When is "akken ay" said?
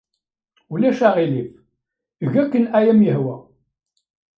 2.41-2.85